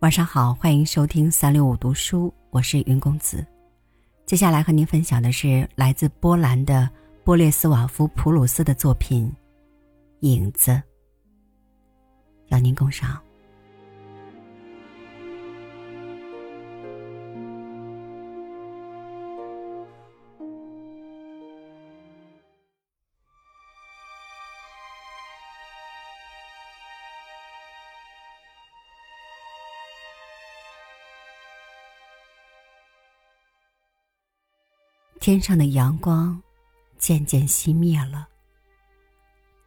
[0.00, 3.46] 晚上好，欢迎收听三六五读书，我是云公子。
[4.24, 6.88] 接下来和您分享的是来自波兰的
[7.22, 9.28] 波列斯瓦夫·普鲁斯的作品
[10.20, 10.70] 《影子》，
[12.46, 13.20] 邀您共赏。
[35.20, 36.42] 天上的阳光
[36.96, 38.26] 渐渐熄灭了，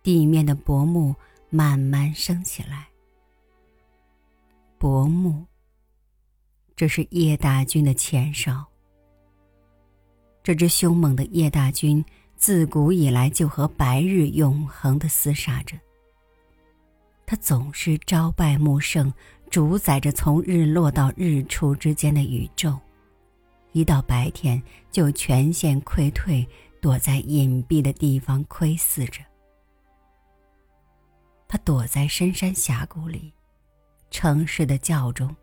[0.01, 1.13] 地面的薄暮
[1.51, 2.87] 慢慢升起来。
[4.79, 5.45] 薄暮，
[6.75, 8.65] 这是叶大军的前哨。
[10.41, 12.03] 这支凶猛的叶大军
[12.35, 15.77] 自古以来就和白日永恒的厮杀着。
[17.27, 19.13] 他总是朝败暮胜，
[19.51, 22.75] 主宰着从日落到日出之间的宇宙。
[23.73, 26.47] 一到白天，就全线溃退，
[26.79, 29.21] 躲在隐蔽的地方窥伺着。
[31.47, 33.33] 他躲在深山峡谷里，
[34.09, 35.35] 城市的窖中，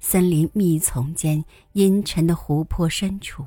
[0.00, 3.44] 森林密丛间，阴沉的湖泊深处。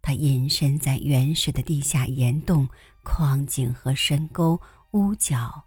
[0.00, 2.68] 他隐身在原始的地下岩洞、
[3.04, 4.60] 矿井和深沟、
[4.92, 5.62] 屋角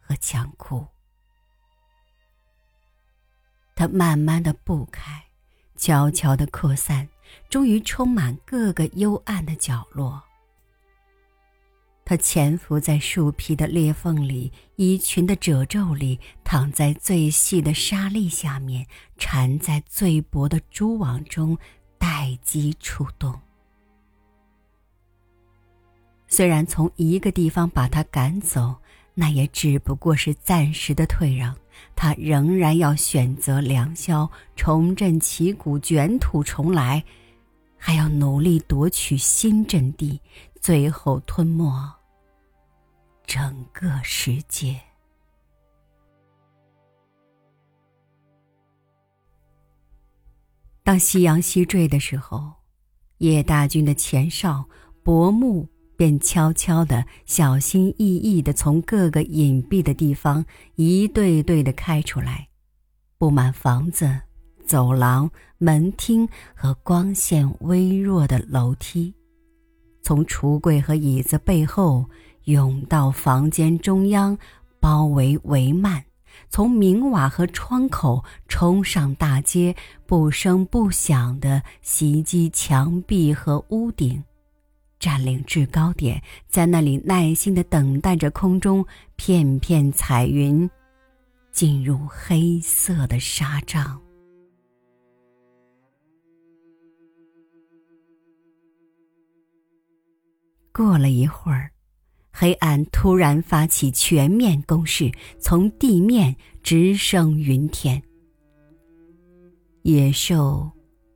[0.00, 0.84] 和墙窟。
[3.76, 5.29] 他慢慢的步开。
[5.80, 7.08] 悄悄的扩散，
[7.48, 10.22] 终于充满各个幽暗的角落。
[12.04, 18.86] 它潜伏在树皮的裂缝里，衣裙的褶皱里，躺在最细的沙砾下面，
[19.16, 21.56] 缠在最薄的蛛网中，
[21.96, 23.40] 待机出动。
[26.28, 28.76] 虽然从一个地方把它赶走，
[29.14, 31.56] 那也只不过是暂时的退让。
[31.94, 37.04] 他仍然要选择良宵，重振旗鼓，卷土重来，
[37.76, 40.20] 还要努力夺取新阵地，
[40.60, 41.70] 最后吞没
[43.26, 44.80] 整个世界。
[50.82, 52.52] 当夕阳西坠的时候，
[53.18, 54.64] 叶大军的前哨
[55.02, 55.68] 薄暮。
[56.00, 60.42] 便悄悄地、小心翼翼地从各个隐蔽的地方
[60.76, 62.48] 一对对地开出来，
[63.18, 64.20] 布满房子、
[64.64, 69.12] 走廊、门厅和光线微弱的楼梯，
[70.02, 72.06] 从橱柜和椅子背后
[72.44, 74.38] 涌到房间中央，
[74.80, 76.04] 包围帷幔，
[76.48, 84.24] 从明瓦和窗口冲上大街，不声不响地袭击墙壁和屋顶。
[85.00, 90.70] 占领制高点，在那里耐心的等待着空中片片彩云
[91.50, 94.00] 进入黑色的纱帐。
[100.72, 101.72] 过了一会儿，
[102.30, 108.00] 黑暗突然发起全面攻势，从地面直升云天。
[109.82, 110.70] 野兽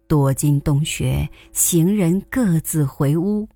[0.09, 3.47] 躲进洞穴，行人各自回屋。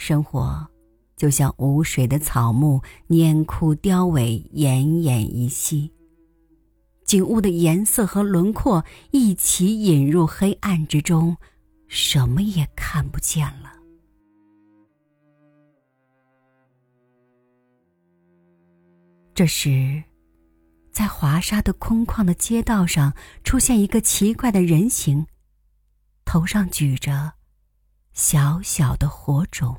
[0.00, 0.66] 生活，
[1.14, 5.92] 就像无水的草木，蔫枯凋萎，奄奄一息。
[7.04, 11.36] 景物的颜色和轮廓一起引入黑暗之中，
[11.86, 13.70] 什么也看不见了。
[19.34, 20.02] 这时，
[20.90, 23.12] 在华沙的空旷的街道上，
[23.44, 25.26] 出现一个奇怪的人形，
[26.24, 27.32] 头上举着
[28.14, 29.76] 小小的火种。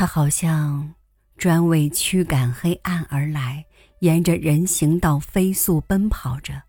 [0.00, 0.94] 他好像
[1.36, 3.66] 专为驱赶黑暗而来，
[3.98, 6.62] 沿着人行道飞速奔跑着，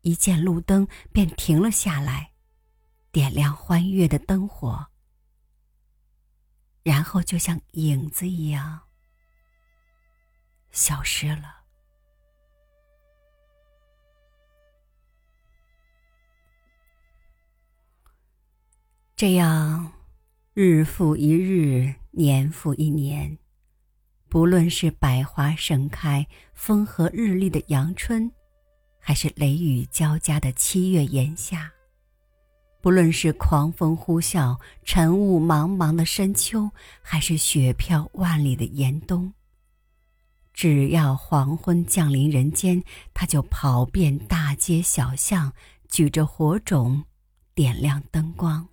[0.00, 2.30] 一见路灯便停了下来，
[3.12, 4.86] 点亮欢悦的灯火，
[6.82, 8.80] 然后就像影子一样
[10.70, 11.56] 消失了。
[19.14, 19.92] 这样，
[20.54, 21.96] 日复一日。
[22.16, 23.36] 年复一年，
[24.30, 28.32] 不论是百花盛开、风和日丽的阳春，
[28.98, 31.58] 还是雷雨交加的七月炎夏；
[32.80, 36.70] 不论是狂风呼啸、晨雾茫茫的深秋，
[37.02, 39.30] 还是雪飘万里的严冬，
[40.54, 42.82] 只要黄昏降临人间，
[43.12, 45.52] 他就跑遍大街小巷，
[45.90, 47.04] 举着火种，
[47.54, 48.66] 点亮灯光，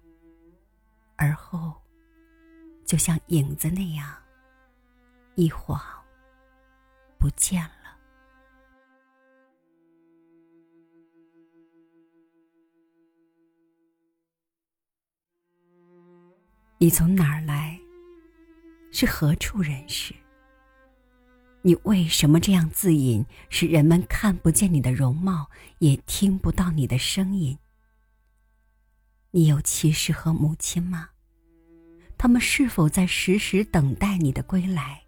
[1.18, 1.83] 而后。
[2.94, 4.08] 就像影子那样，
[5.34, 5.82] 一晃
[7.18, 7.98] 不见了。
[16.78, 17.80] 你从哪儿来？
[18.92, 20.14] 是何处人士？
[21.64, 25.50] 你为什么这样自隐，使人们看不见你的容貌，
[25.80, 27.58] 也听不到你的声音？
[29.32, 31.10] 你有妻室和母亲吗？
[32.24, 35.04] 他们是否在时时等待你的归来？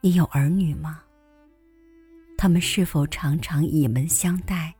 [0.00, 1.02] 你有儿女吗？
[2.38, 4.72] 他们是否常常倚门相待？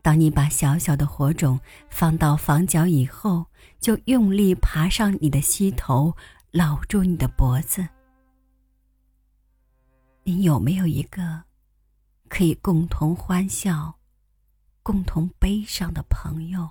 [0.00, 3.44] 当你把小小的火种放到房角以后，
[3.78, 6.16] 就用力爬上你的膝头，
[6.50, 7.86] 搂住你的脖子。
[10.22, 11.42] 你有没有一个
[12.30, 13.94] 可以共同欢笑、
[14.82, 16.66] 共同悲伤的朋友？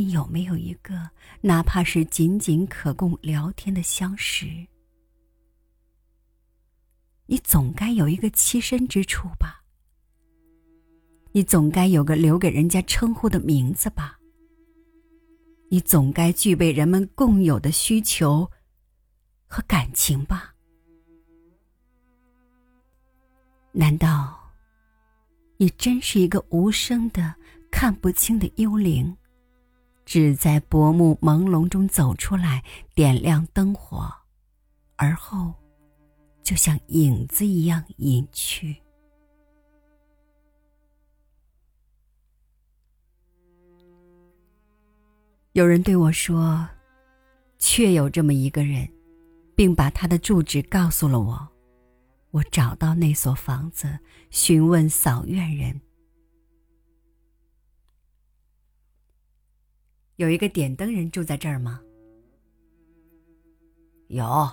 [0.00, 1.10] 你有没有一个
[1.42, 4.46] 哪怕是仅仅可供聊天的相识？
[7.26, 9.62] 你总该有一个栖身之处吧？
[11.32, 14.18] 你总该有个留给人家称呼的名字吧？
[15.68, 18.50] 你总该具备人们共有的需求
[19.46, 20.54] 和感情吧？
[23.70, 24.50] 难道
[25.58, 27.34] 你真是一个无声的、
[27.70, 29.14] 看不清的幽灵，
[30.10, 32.64] 只在薄暮朦胧中走出来，
[32.96, 34.12] 点亮灯火，
[34.96, 35.54] 而后
[36.42, 38.76] 就像影子一样隐去？
[45.52, 46.68] 有人对我说
[47.60, 48.90] ：“确有这么一个人，
[49.54, 51.48] 并把他的住址告诉了我。”
[52.32, 53.96] 我找到那所房子，
[54.30, 55.80] 询问扫院人，
[60.20, 61.80] 有一个点灯人住在这儿吗？
[64.08, 64.50] 有。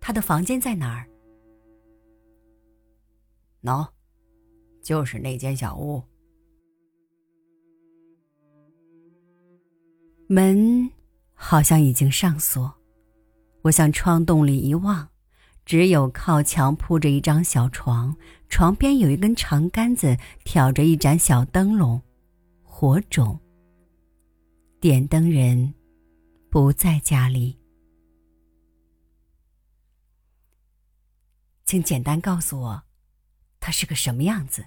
[0.00, 1.06] 他的房间在哪儿？
[3.62, 3.86] 喏，
[4.82, 6.02] 就是那间小屋。
[10.26, 10.90] 门
[11.34, 12.72] 好像已经上锁。
[13.60, 15.06] 我向窗洞里一望，
[15.66, 18.16] 只有靠墙铺着一张小床，
[18.48, 22.00] 床边有一根长杆子，挑着一盏小灯笼，
[22.80, 23.38] 火种。
[24.80, 25.74] 点灯人
[26.50, 27.60] 不在家里，
[31.66, 32.82] 请简单告诉我，
[33.60, 34.64] 他是个什么样子？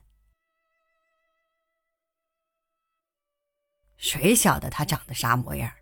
[3.97, 5.73] 谁晓得他长得啥模样？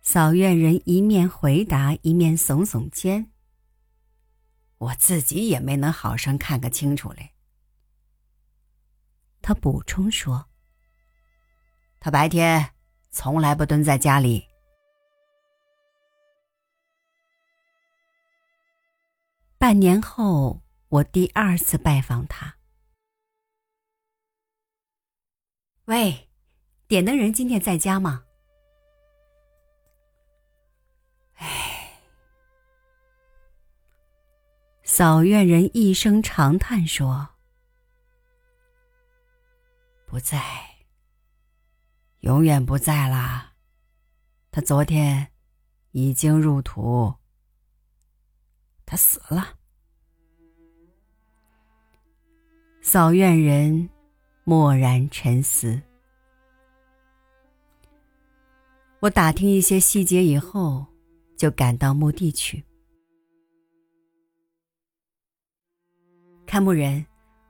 [0.00, 3.30] 扫院人一面回答，一面耸耸肩。
[4.78, 7.34] 我自己也没能好生看个清楚嘞。
[9.42, 10.46] 他补充说
[11.98, 12.70] ：“他白天
[13.10, 14.48] 从来不蹲在家里。”
[19.58, 22.56] 半年后，我第二次拜访他。
[25.86, 26.30] 喂，
[26.86, 28.24] 点灯人今天在家吗？
[34.84, 37.30] 扫院人一声长叹说
[40.12, 40.38] ：“不在，
[42.20, 43.54] 永远不在啦。
[44.50, 45.32] 他昨天
[45.92, 47.14] 已经入土，
[48.84, 49.56] 他死了。”
[52.84, 53.88] 扫院人
[54.44, 55.80] 默然沉思。
[59.00, 60.84] 我打听一些细节以后，
[61.38, 62.62] 就赶到墓地去。
[66.46, 67.06] 看墓人，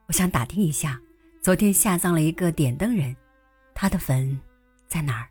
[0.07, 1.02] 我想打听一下，
[1.42, 3.16] 昨天下葬了一个点灯人，
[3.75, 4.40] 他的坟
[4.87, 5.28] 在哪儿？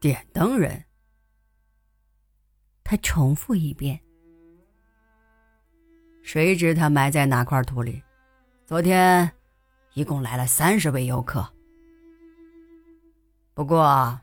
[0.00, 0.82] 点灯人。
[2.82, 4.00] 他重复一遍。
[6.22, 8.02] 谁知他埋在哪块土里？
[8.64, 9.30] 昨天
[9.92, 11.46] 一共来了三十位游客，
[13.52, 14.18] 不过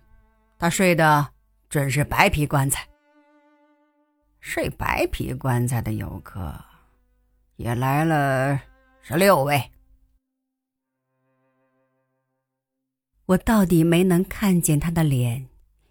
[0.58, 1.32] 他睡的
[1.70, 2.84] 准是白皮棺材。
[4.40, 6.60] 睡白皮棺材的游客
[7.60, 8.58] 也来了
[9.02, 9.62] 十六位。
[13.26, 15.46] 我到底没能看见他的脸，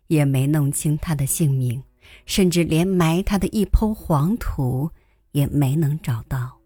[0.06, 1.82] 也没弄清他的姓名，
[2.24, 4.90] 甚至连埋他的一抔黄土
[5.32, 6.58] 也没能找到。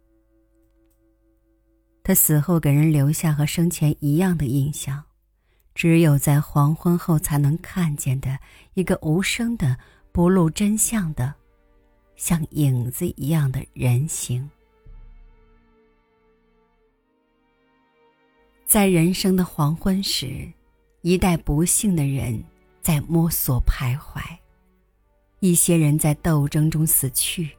[2.04, 5.02] 他死后给人留下和生前一样的印象，
[5.74, 8.38] 只有在黄昏后才能看见的
[8.74, 9.76] 一个无声的、
[10.12, 11.34] 不露真相的。
[12.14, 14.48] 像影子一样的人形，
[18.72, 20.50] 在人生的黄昏时，
[21.02, 22.42] 一代不幸的人
[22.80, 24.22] 在摸索徘徊。
[25.40, 27.50] 一些人在斗争中死去，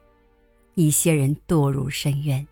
[0.74, 2.44] 一些人堕入深渊。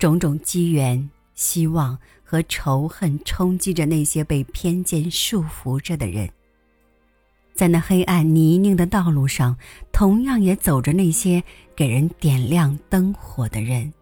[0.00, 6.28] 种种机缘、希望和仇恨冲击着那些被偏见束缚着的人。
[7.54, 9.56] 在那黑暗泥泞的道路上，
[9.92, 11.40] 同样也走着那些
[11.76, 13.92] 给人点亮灯火的人。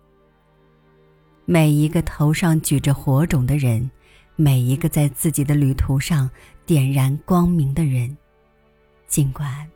[1.45, 3.91] 每一个头上举着火种的人，
[4.37, 6.31] 每一个在自己的旅途上
[6.65, 8.17] 点燃光明的人，
[9.07, 9.69] 尽管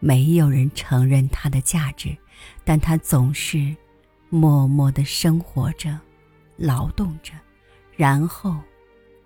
[0.00, 2.16] 没有人承认他的价值，
[2.64, 3.74] 但他总是
[4.30, 5.98] 默默的生活着，
[6.56, 7.32] 劳动着，
[7.94, 8.56] 然后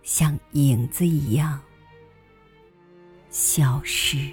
[0.02, 1.61] 像影子一样
[3.30, 4.30] 消失。